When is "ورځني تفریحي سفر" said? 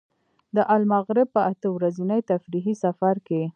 1.75-3.15